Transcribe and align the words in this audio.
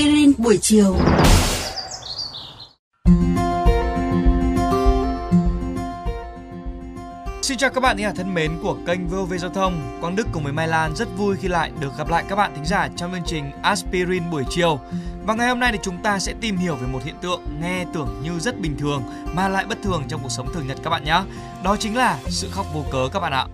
aspirin 0.00 0.32
buổi 0.38 0.58
chiều. 0.62 0.96
Xin 7.42 7.58
chào 7.58 7.70
các 7.70 7.80
bạn 7.80 7.96
thính 7.96 8.06
giả 8.06 8.12
thân 8.16 8.34
mến 8.34 8.58
của 8.62 8.76
kênh 8.86 9.08
VOV 9.08 9.34
Giao 9.38 9.50
thông. 9.50 9.98
Quang 10.00 10.16
Đức 10.16 10.26
cùng 10.32 10.44
với 10.44 10.52
Mai 10.52 10.68
Lan 10.68 10.96
rất 10.96 11.08
vui 11.16 11.36
khi 11.40 11.48
lại 11.48 11.70
được 11.80 11.88
gặp 11.98 12.08
lại 12.08 12.24
các 12.28 12.36
bạn 12.36 12.52
thính 12.54 12.64
giả 12.64 12.88
trong 12.96 13.12
chương 13.12 13.22
trình 13.26 13.50
Aspirin 13.62 14.30
buổi 14.30 14.44
chiều. 14.50 14.80
Và 15.26 15.34
ngày 15.34 15.48
hôm 15.48 15.60
nay 15.60 15.72
thì 15.72 15.78
chúng 15.82 16.02
ta 16.02 16.18
sẽ 16.18 16.34
tìm 16.40 16.56
hiểu 16.56 16.76
về 16.76 16.86
một 16.86 17.00
hiện 17.04 17.16
tượng 17.22 17.40
nghe 17.60 17.84
tưởng 17.92 18.20
như 18.22 18.38
rất 18.38 18.60
bình 18.60 18.76
thường, 18.78 19.02
mà 19.34 19.48
lại 19.48 19.64
bất 19.64 19.78
thường 19.82 20.02
trong 20.08 20.20
cuộc 20.22 20.32
sống 20.32 20.48
thường 20.54 20.66
nhật 20.66 20.78
các 20.84 20.90
bạn 20.90 21.04
nhé. 21.04 21.22
Đó 21.64 21.76
chính 21.76 21.96
là 21.96 22.18
sự 22.28 22.48
khóc 22.50 22.66
vô 22.74 22.84
cớ 22.92 23.08
các 23.12 23.20
bạn 23.20 23.32
ạ. 23.32 23.46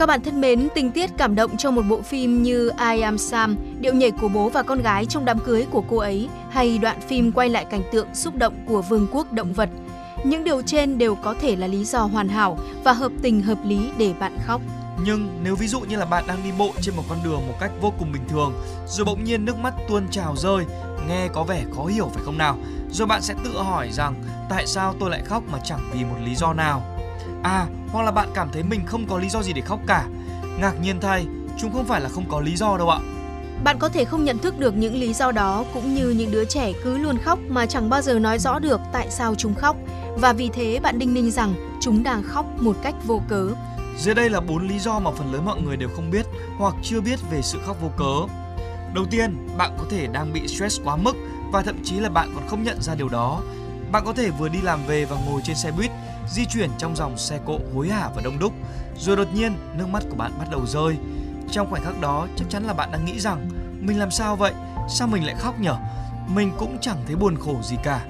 Các 0.00 0.06
bạn 0.06 0.22
thân 0.22 0.40
mến, 0.40 0.68
tình 0.74 0.90
tiết 0.90 1.10
cảm 1.16 1.34
động 1.34 1.56
trong 1.56 1.74
một 1.74 1.82
bộ 1.88 2.02
phim 2.02 2.42
như 2.42 2.70
I 2.94 3.00
Am 3.00 3.18
Sam, 3.18 3.56
điệu 3.80 3.94
nhảy 3.94 4.10
của 4.10 4.28
bố 4.28 4.48
và 4.48 4.62
con 4.62 4.82
gái 4.82 5.06
trong 5.06 5.24
đám 5.24 5.38
cưới 5.38 5.66
của 5.70 5.84
cô 5.88 5.96
ấy, 5.96 6.28
hay 6.50 6.78
đoạn 6.78 7.00
phim 7.00 7.32
quay 7.32 7.48
lại 7.48 7.64
cảnh 7.64 7.82
tượng 7.92 8.14
xúc 8.14 8.36
động 8.36 8.54
của 8.66 8.82
vương 8.82 9.06
quốc 9.12 9.32
động 9.32 9.52
vật. 9.52 9.68
Những 10.24 10.44
điều 10.44 10.62
trên 10.62 10.98
đều 10.98 11.14
có 11.14 11.34
thể 11.40 11.56
là 11.56 11.66
lý 11.66 11.84
do 11.84 11.98
hoàn 11.98 12.28
hảo 12.28 12.58
và 12.84 12.92
hợp 12.92 13.12
tình 13.22 13.42
hợp 13.42 13.58
lý 13.64 13.90
để 13.98 14.12
bạn 14.20 14.38
khóc. 14.46 14.60
Nhưng 15.04 15.28
nếu 15.44 15.56
ví 15.56 15.66
dụ 15.66 15.80
như 15.80 15.96
là 15.96 16.04
bạn 16.04 16.24
đang 16.26 16.42
đi 16.44 16.50
bộ 16.58 16.70
trên 16.80 16.96
một 16.96 17.02
con 17.08 17.18
đường 17.24 17.40
một 17.48 17.54
cách 17.60 17.70
vô 17.80 17.92
cùng 17.98 18.12
bình 18.12 18.28
thường, 18.28 18.52
rồi 18.86 19.04
bỗng 19.04 19.24
nhiên 19.24 19.44
nước 19.44 19.58
mắt 19.58 19.74
tuôn 19.88 20.08
trào 20.10 20.36
rơi, 20.36 20.64
nghe 21.08 21.28
có 21.28 21.44
vẻ 21.44 21.64
khó 21.76 21.84
hiểu 21.84 22.10
phải 22.14 22.22
không 22.24 22.38
nào? 22.38 22.58
Rồi 22.90 23.06
bạn 23.06 23.22
sẽ 23.22 23.34
tự 23.44 23.50
hỏi 23.62 23.88
rằng 23.92 24.14
tại 24.50 24.66
sao 24.66 24.94
tôi 25.00 25.10
lại 25.10 25.22
khóc 25.24 25.42
mà 25.52 25.58
chẳng 25.64 25.90
vì 25.92 26.04
một 26.04 26.16
lý 26.24 26.34
do 26.34 26.52
nào? 26.52 26.89
À, 27.42 27.66
hoặc 27.92 28.02
là 28.02 28.10
bạn 28.10 28.28
cảm 28.34 28.48
thấy 28.52 28.62
mình 28.62 28.80
không 28.86 29.06
có 29.06 29.18
lý 29.18 29.28
do 29.28 29.42
gì 29.42 29.52
để 29.52 29.62
khóc 29.62 29.80
cả. 29.86 30.06
Ngạc 30.60 30.72
nhiên 30.82 31.00
thay, 31.00 31.26
chúng 31.58 31.72
không 31.72 31.84
phải 31.84 32.00
là 32.00 32.08
không 32.08 32.24
có 32.28 32.40
lý 32.40 32.56
do 32.56 32.76
đâu 32.78 32.90
ạ. 32.90 32.98
Bạn 33.64 33.78
có 33.78 33.88
thể 33.88 34.04
không 34.04 34.24
nhận 34.24 34.38
thức 34.38 34.58
được 34.58 34.76
những 34.76 34.94
lý 34.94 35.12
do 35.12 35.32
đó 35.32 35.64
cũng 35.74 35.94
như 35.94 36.10
những 36.10 36.30
đứa 36.30 36.44
trẻ 36.44 36.72
cứ 36.84 36.98
luôn 36.98 37.18
khóc 37.18 37.38
mà 37.48 37.66
chẳng 37.66 37.90
bao 37.90 38.02
giờ 38.02 38.18
nói 38.18 38.38
rõ 38.38 38.58
được 38.58 38.80
tại 38.92 39.10
sao 39.10 39.34
chúng 39.34 39.54
khóc 39.54 39.76
và 40.16 40.32
vì 40.32 40.48
thế 40.48 40.80
bạn 40.82 40.98
đinh 40.98 41.14
ninh 41.14 41.30
rằng 41.30 41.54
chúng 41.80 42.02
đang 42.02 42.22
khóc 42.22 42.46
một 42.58 42.76
cách 42.82 42.94
vô 43.06 43.22
cớ. 43.28 43.48
Dưới 43.98 44.14
đây 44.14 44.30
là 44.30 44.40
bốn 44.40 44.68
lý 44.68 44.78
do 44.78 44.98
mà 44.98 45.10
phần 45.10 45.32
lớn 45.32 45.44
mọi 45.44 45.60
người 45.60 45.76
đều 45.76 45.88
không 45.96 46.10
biết 46.10 46.26
hoặc 46.58 46.74
chưa 46.82 47.00
biết 47.00 47.18
về 47.30 47.42
sự 47.42 47.58
khóc 47.66 47.76
vô 47.80 47.90
cớ. 47.96 48.34
Đầu 48.94 49.04
tiên, 49.10 49.48
bạn 49.56 49.70
có 49.78 49.84
thể 49.90 50.06
đang 50.06 50.32
bị 50.32 50.48
stress 50.48 50.80
quá 50.84 50.96
mức 50.96 51.16
và 51.52 51.62
thậm 51.62 51.76
chí 51.84 51.96
là 51.96 52.08
bạn 52.08 52.30
còn 52.34 52.48
không 52.48 52.62
nhận 52.62 52.82
ra 52.82 52.94
điều 52.94 53.08
đó. 53.08 53.40
Bạn 53.92 54.04
có 54.06 54.12
thể 54.12 54.30
vừa 54.30 54.48
đi 54.48 54.60
làm 54.60 54.86
về 54.86 55.04
và 55.04 55.16
ngồi 55.26 55.40
trên 55.44 55.56
xe 55.56 55.72
buýt, 55.72 55.90
di 56.28 56.44
chuyển 56.46 56.70
trong 56.78 56.96
dòng 56.96 57.18
xe 57.18 57.38
cộ 57.46 57.58
hối 57.74 57.88
hả 57.88 58.08
và 58.14 58.22
đông 58.24 58.38
đúc, 58.38 58.52
rồi 58.98 59.16
đột 59.16 59.28
nhiên 59.34 59.52
nước 59.78 59.88
mắt 59.88 60.02
của 60.10 60.16
bạn 60.16 60.32
bắt 60.38 60.46
đầu 60.50 60.66
rơi. 60.66 60.96
Trong 61.50 61.70
khoảnh 61.70 61.84
khắc 61.84 62.00
đó, 62.00 62.26
chắc 62.36 62.44
chắn 62.50 62.64
là 62.64 62.72
bạn 62.72 62.92
đang 62.92 63.04
nghĩ 63.04 63.20
rằng 63.20 63.48
mình 63.80 63.98
làm 63.98 64.10
sao 64.10 64.36
vậy? 64.36 64.52
Sao 64.88 65.08
mình 65.08 65.26
lại 65.26 65.34
khóc 65.38 65.60
nhở? 65.60 65.76
Mình 66.28 66.52
cũng 66.58 66.78
chẳng 66.80 67.02
thấy 67.06 67.16
buồn 67.16 67.36
khổ 67.36 67.60
gì 67.62 67.76
cả. 67.82 68.06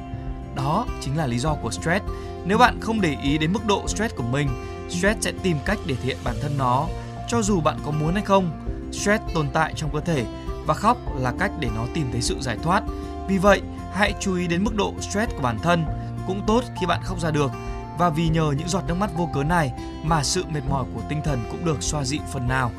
Đó 0.55 0.87
chính 1.01 1.17
là 1.17 1.27
lý 1.27 1.39
do 1.39 1.55
của 1.55 1.71
stress. 1.71 2.05
Nếu 2.45 2.59
bạn 2.59 2.81
không 2.81 3.01
để 3.01 3.17
ý 3.23 3.39
đến 3.39 3.53
mức 3.53 3.67
độ 3.67 3.89
stress 3.89 4.15
của 4.15 4.23
mình, 4.23 4.49
stress 4.89 5.21
sẽ 5.21 5.33
tìm 5.43 5.57
cách 5.65 5.79
để 5.87 5.95
thể 5.95 6.05
hiện 6.05 6.17
bản 6.25 6.35
thân 6.43 6.59
nó, 6.59 6.87
cho 7.29 7.43
dù 7.43 7.61
bạn 7.61 7.79
có 7.85 7.91
muốn 7.91 8.15
hay 8.15 8.25
không. 8.25 8.51
Stress 8.93 9.23
tồn 9.35 9.49
tại 9.53 9.73
trong 9.77 9.91
cơ 9.93 10.01
thể 10.01 10.25
và 10.71 10.75
khóc 10.75 10.97
là 11.19 11.33
cách 11.39 11.53
để 11.61 11.69
nó 11.75 11.87
tìm 11.95 12.09
thấy 12.13 12.23
sự 12.23 12.37
giải 12.41 12.57
thoát. 12.63 12.83
Vì 13.29 13.39
vậy, 13.39 13.61
hãy 13.93 14.15
chú 14.21 14.37
ý 14.37 14.47
đến 14.47 14.65
mức 14.65 14.75
độ 14.75 14.95
stress 15.01 15.33
của 15.33 15.43
bản 15.43 15.59
thân. 15.63 15.85
Cũng 16.27 16.43
tốt 16.47 16.65
khi 16.81 16.87
bạn 16.87 17.01
khóc 17.05 17.21
ra 17.21 17.31
được 17.31 17.51
và 17.99 18.11
vì 18.11 18.29
nhờ 18.29 18.53
những 18.59 18.69
giọt 18.69 18.83
nước 18.89 18.95
mắt 18.95 19.11
vô 19.17 19.29
cớ 19.35 19.45
này 19.45 19.73
mà 20.03 20.23
sự 20.23 20.45
mệt 20.55 20.61
mỏi 20.69 20.85
của 20.95 21.01
tinh 21.09 21.21
thần 21.25 21.41
cũng 21.51 21.65
được 21.65 21.83
xoa 21.83 22.05
dịu 22.05 22.21
phần 22.33 22.49
nào. 22.49 22.71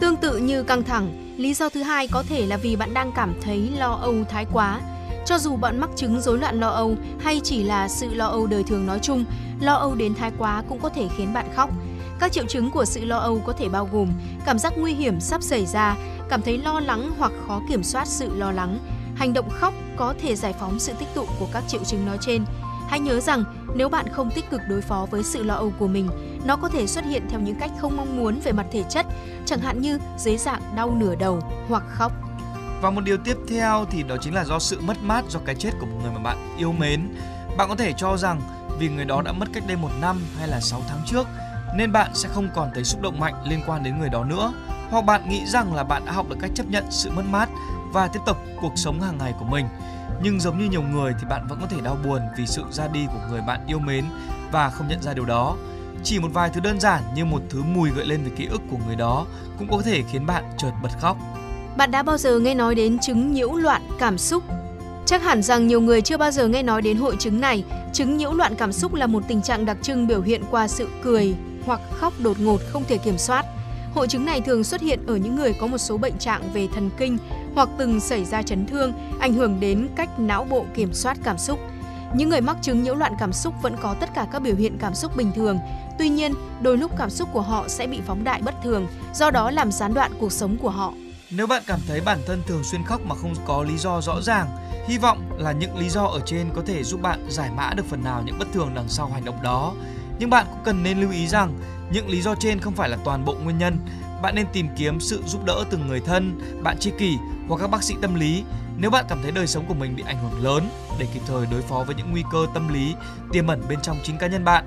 Tương 0.00 0.16
tự 0.16 0.38
như 0.38 0.62
căng 0.62 0.82
thẳng, 0.82 1.34
lý 1.38 1.54
do 1.54 1.68
thứ 1.68 1.82
hai 1.82 2.08
có 2.08 2.22
thể 2.28 2.46
là 2.46 2.56
vì 2.56 2.76
bạn 2.76 2.94
đang 2.94 3.12
cảm 3.12 3.34
thấy 3.42 3.70
lo 3.76 3.98
âu 4.02 4.14
thái 4.28 4.46
quá. 4.52 4.80
Cho 5.26 5.38
dù 5.38 5.56
bạn 5.56 5.80
mắc 5.80 5.90
chứng 5.96 6.20
rối 6.20 6.38
loạn 6.38 6.60
lo 6.60 6.68
âu 6.68 6.96
hay 7.20 7.40
chỉ 7.44 7.62
là 7.62 7.88
sự 7.88 8.14
lo 8.14 8.26
âu 8.26 8.46
đời 8.46 8.64
thường 8.64 8.86
nói 8.86 8.98
chung, 9.02 9.24
lo 9.60 9.74
âu 9.74 9.94
đến 9.94 10.14
thái 10.14 10.30
quá 10.38 10.62
cũng 10.68 10.80
có 10.80 10.88
thể 10.88 11.08
khiến 11.16 11.32
bạn 11.32 11.46
khóc. 11.54 11.70
Các 12.20 12.32
triệu 12.32 12.44
chứng 12.46 12.70
của 12.70 12.84
sự 12.84 13.04
lo 13.04 13.16
âu 13.16 13.42
có 13.46 13.52
thể 13.52 13.68
bao 13.68 13.88
gồm 13.92 14.08
cảm 14.44 14.58
giác 14.58 14.72
nguy 14.76 14.94
hiểm 14.94 15.20
sắp 15.20 15.42
xảy 15.42 15.66
ra, 15.66 15.96
cảm 16.32 16.42
thấy 16.42 16.58
lo 16.58 16.80
lắng 16.80 17.10
hoặc 17.18 17.32
khó 17.46 17.60
kiểm 17.68 17.82
soát 17.82 18.06
sự 18.06 18.34
lo 18.36 18.52
lắng. 18.52 18.78
Hành 19.16 19.32
động 19.32 19.48
khóc 19.50 19.74
có 19.96 20.14
thể 20.22 20.36
giải 20.36 20.52
phóng 20.60 20.78
sự 20.78 20.92
tích 20.98 21.08
tụ 21.14 21.26
của 21.38 21.46
các 21.52 21.64
triệu 21.68 21.84
chứng 21.84 22.06
nói 22.06 22.18
trên. 22.20 22.44
Hãy 22.88 23.00
nhớ 23.00 23.20
rằng 23.20 23.44
nếu 23.74 23.88
bạn 23.88 24.06
không 24.12 24.30
tích 24.30 24.50
cực 24.50 24.60
đối 24.68 24.80
phó 24.80 25.06
với 25.10 25.22
sự 25.22 25.42
lo 25.42 25.54
âu 25.54 25.72
của 25.78 25.86
mình, 25.86 26.08
nó 26.44 26.56
có 26.56 26.68
thể 26.68 26.86
xuất 26.86 27.04
hiện 27.04 27.22
theo 27.30 27.40
những 27.40 27.54
cách 27.54 27.70
không 27.80 27.96
mong 27.96 28.16
muốn 28.16 28.40
về 28.44 28.52
mặt 28.52 28.66
thể 28.72 28.84
chất, 28.88 29.06
chẳng 29.46 29.58
hạn 29.58 29.80
như 29.80 29.98
dưới 30.18 30.36
dạng 30.36 30.62
đau 30.76 30.94
nửa 31.00 31.14
đầu 31.14 31.40
hoặc 31.68 31.82
khóc. 31.88 32.12
Và 32.82 32.90
một 32.90 33.00
điều 33.04 33.16
tiếp 33.16 33.36
theo 33.48 33.84
thì 33.90 34.02
đó 34.02 34.16
chính 34.20 34.34
là 34.34 34.44
do 34.44 34.58
sự 34.58 34.80
mất 34.80 34.96
mát 35.02 35.24
do 35.28 35.40
cái 35.44 35.54
chết 35.54 35.70
của 35.80 35.86
một 35.86 35.98
người 36.02 36.12
mà 36.12 36.18
bạn 36.18 36.56
yêu 36.58 36.72
mến. 36.72 37.14
Bạn 37.56 37.68
có 37.68 37.74
thể 37.74 37.92
cho 37.96 38.16
rằng 38.16 38.40
vì 38.78 38.88
người 38.88 39.04
đó 39.04 39.22
đã 39.22 39.32
mất 39.32 39.46
cách 39.52 39.64
đây 39.66 39.76
một 39.76 39.90
năm 40.00 40.20
hay 40.38 40.48
là 40.48 40.60
6 40.60 40.82
tháng 40.88 41.00
trước 41.06 41.26
nên 41.76 41.92
bạn 41.92 42.10
sẽ 42.14 42.28
không 42.28 42.48
còn 42.54 42.70
thấy 42.74 42.84
xúc 42.84 43.02
động 43.02 43.20
mạnh 43.20 43.34
liên 43.44 43.60
quan 43.66 43.82
đến 43.82 43.98
người 43.98 44.08
đó 44.08 44.24
nữa. 44.24 44.52
Hoặc 44.92 45.04
bạn 45.04 45.28
nghĩ 45.28 45.46
rằng 45.46 45.74
là 45.74 45.84
bạn 45.84 46.04
đã 46.06 46.12
học 46.12 46.28
được 46.28 46.36
cách 46.40 46.50
chấp 46.54 46.70
nhận 46.70 46.84
sự 46.90 47.10
mất 47.10 47.22
mát 47.30 47.48
và 47.92 48.08
tiếp 48.08 48.20
tục 48.26 48.36
cuộc 48.60 48.72
sống 48.76 49.00
hàng 49.00 49.18
ngày 49.18 49.34
của 49.38 49.44
mình. 49.44 49.66
Nhưng 50.22 50.40
giống 50.40 50.58
như 50.58 50.68
nhiều 50.70 50.82
người 50.82 51.12
thì 51.20 51.26
bạn 51.30 51.46
vẫn 51.48 51.58
có 51.60 51.66
thể 51.66 51.76
đau 51.80 51.96
buồn 52.04 52.20
vì 52.36 52.46
sự 52.46 52.62
ra 52.70 52.88
đi 52.88 53.06
của 53.06 53.20
người 53.30 53.40
bạn 53.40 53.60
yêu 53.66 53.78
mến 53.78 54.04
và 54.52 54.70
không 54.70 54.88
nhận 54.88 55.02
ra 55.02 55.14
điều 55.14 55.24
đó. 55.24 55.56
Chỉ 56.04 56.18
một 56.18 56.28
vài 56.32 56.50
thứ 56.54 56.60
đơn 56.60 56.80
giản 56.80 57.02
như 57.14 57.24
một 57.24 57.40
thứ 57.50 57.62
mùi 57.62 57.90
gợi 57.90 58.06
lên 58.06 58.24
về 58.24 58.30
ký 58.36 58.46
ức 58.46 58.60
của 58.70 58.76
người 58.86 58.96
đó 58.96 59.26
cũng 59.58 59.68
có 59.70 59.82
thể 59.84 60.02
khiến 60.12 60.26
bạn 60.26 60.44
chợt 60.58 60.70
bật 60.82 60.90
khóc. 61.00 61.16
Bạn 61.76 61.90
đã 61.90 62.02
bao 62.02 62.18
giờ 62.18 62.38
nghe 62.38 62.54
nói 62.54 62.74
đến 62.74 62.98
chứng 62.98 63.32
nhiễu 63.32 63.52
loạn 63.52 63.82
cảm 63.98 64.18
xúc? 64.18 64.42
Chắc 65.06 65.22
hẳn 65.22 65.42
rằng 65.42 65.66
nhiều 65.66 65.80
người 65.80 66.00
chưa 66.00 66.16
bao 66.16 66.30
giờ 66.30 66.48
nghe 66.48 66.62
nói 66.62 66.82
đến 66.82 66.96
hội 66.96 67.16
chứng 67.18 67.40
này. 67.40 67.64
Chứng 67.92 68.16
nhiễu 68.16 68.32
loạn 68.32 68.54
cảm 68.54 68.72
xúc 68.72 68.94
là 68.94 69.06
một 69.06 69.22
tình 69.28 69.42
trạng 69.42 69.64
đặc 69.64 69.76
trưng 69.82 70.06
biểu 70.06 70.22
hiện 70.22 70.42
qua 70.50 70.68
sự 70.68 70.88
cười 71.02 71.34
hoặc 71.66 71.80
khóc 72.00 72.12
đột 72.18 72.40
ngột 72.40 72.60
không 72.72 72.84
thể 72.88 72.98
kiểm 72.98 73.18
soát. 73.18 73.46
Hội 73.94 74.08
chứng 74.08 74.24
này 74.24 74.40
thường 74.40 74.64
xuất 74.64 74.80
hiện 74.80 75.06
ở 75.06 75.16
những 75.16 75.36
người 75.36 75.52
có 75.52 75.66
một 75.66 75.78
số 75.78 75.96
bệnh 75.98 76.18
trạng 76.18 76.52
về 76.52 76.68
thần 76.74 76.90
kinh 76.98 77.18
hoặc 77.54 77.68
từng 77.78 78.00
xảy 78.00 78.24
ra 78.24 78.42
chấn 78.42 78.66
thương, 78.66 78.92
ảnh 79.20 79.32
hưởng 79.32 79.60
đến 79.60 79.88
cách 79.96 80.18
não 80.18 80.44
bộ 80.44 80.64
kiểm 80.74 80.94
soát 80.94 81.18
cảm 81.24 81.38
xúc. 81.38 81.58
Những 82.14 82.28
người 82.28 82.40
mắc 82.40 82.56
chứng 82.62 82.82
nhiễu 82.82 82.94
loạn 82.94 83.12
cảm 83.18 83.32
xúc 83.32 83.54
vẫn 83.62 83.76
có 83.80 83.94
tất 84.00 84.10
cả 84.14 84.26
các 84.32 84.42
biểu 84.42 84.56
hiện 84.56 84.78
cảm 84.78 84.94
xúc 84.94 85.16
bình 85.16 85.32
thường, 85.34 85.58
tuy 85.98 86.08
nhiên, 86.08 86.32
đôi 86.62 86.76
lúc 86.76 86.90
cảm 86.98 87.10
xúc 87.10 87.28
của 87.32 87.40
họ 87.40 87.68
sẽ 87.68 87.86
bị 87.86 88.00
phóng 88.06 88.24
đại 88.24 88.42
bất 88.42 88.54
thường, 88.62 88.86
do 89.14 89.30
đó 89.30 89.50
làm 89.50 89.72
gián 89.72 89.94
đoạn 89.94 90.12
cuộc 90.18 90.32
sống 90.32 90.56
của 90.62 90.70
họ. 90.70 90.92
Nếu 91.30 91.46
bạn 91.46 91.62
cảm 91.66 91.80
thấy 91.88 92.00
bản 92.00 92.18
thân 92.26 92.42
thường 92.46 92.64
xuyên 92.64 92.84
khóc 92.84 93.00
mà 93.04 93.14
không 93.14 93.34
có 93.46 93.62
lý 93.62 93.78
do 93.78 94.00
rõ 94.00 94.20
ràng, 94.22 94.48
hy 94.88 94.98
vọng 94.98 95.30
là 95.38 95.52
những 95.52 95.76
lý 95.76 95.88
do 95.88 96.04
ở 96.04 96.20
trên 96.26 96.50
có 96.54 96.62
thể 96.66 96.82
giúp 96.82 97.02
bạn 97.02 97.26
giải 97.28 97.50
mã 97.56 97.70
được 97.76 97.86
phần 97.88 98.04
nào 98.04 98.22
những 98.26 98.38
bất 98.38 98.48
thường 98.52 98.70
đằng 98.74 98.88
sau 98.88 99.10
hành 99.14 99.24
động 99.24 99.42
đó. 99.42 99.74
Nhưng 100.22 100.30
bạn 100.30 100.46
cũng 100.50 100.60
cần 100.64 100.82
nên 100.82 101.00
lưu 101.00 101.10
ý 101.10 101.28
rằng 101.28 101.58
những 101.92 102.08
lý 102.08 102.22
do 102.22 102.34
trên 102.34 102.60
không 102.60 102.74
phải 102.74 102.88
là 102.88 102.96
toàn 103.04 103.24
bộ 103.24 103.34
nguyên 103.34 103.58
nhân. 103.58 103.76
Bạn 104.22 104.34
nên 104.34 104.46
tìm 104.52 104.68
kiếm 104.76 105.00
sự 105.00 105.22
giúp 105.26 105.44
đỡ 105.44 105.64
từ 105.70 105.78
người 105.78 106.00
thân, 106.00 106.40
bạn 106.62 106.78
tri 106.78 106.90
kỷ 106.98 107.16
hoặc 107.48 107.56
các 107.60 107.70
bác 107.70 107.82
sĩ 107.82 107.94
tâm 108.02 108.14
lý 108.14 108.44
nếu 108.76 108.90
bạn 108.90 109.04
cảm 109.08 109.18
thấy 109.22 109.32
đời 109.32 109.46
sống 109.46 109.64
của 109.68 109.74
mình 109.74 109.96
bị 109.96 110.02
ảnh 110.06 110.16
hưởng 110.22 110.44
lớn 110.44 110.68
để 110.98 111.06
kịp 111.14 111.20
thời 111.26 111.46
đối 111.50 111.62
phó 111.62 111.84
với 111.86 111.94
những 111.94 112.10
nguy 112.10 112.24
cơ 112.32 112.46
tâm 112.54 112.68
lý 112.68 112.94
tiềm 113.32 113.46
ẩn 113.46 113.62
bên 113.68 113.78
trong 113.82 113.96
chính 114.02 114.18
cá 114.18 114.26
nhân 114.26 114.44
bạn. 114.44 114.64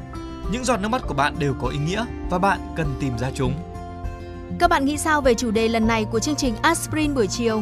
Những 0.51 0.65
giọt 0.65 0.77
nước 0.77 0.89
mắt 0.89 1.01
của 1.07 1.13
bạn 1.13 1.35
đều 1.39 1.53
có 1.61 1.67
ý 1.67 1.77
nghĩa 1.77 2.05
và 2.29 2.37
bạn 2.37 2.59
cần 2.75 2.97
tìm 2.99 3.17
ra 3.17 3.31
chúng. 3.35 3.53
Các 4.59 4.69
bạn 4.69 4.85
nghĩ 4.85 4.97
sao 4.97 5.21
về 5.21 5.33
chủ 5.33 5.51
đề 5.51 5.67
lần 5.67 5.87
này 5.87 6.05
của 6.11 6.19
chương 6.19 6.35
trình 6.35 6.55
Aspirin 6.61 7.13
buổi 7.13 7.27
chiều? 7.27 7.61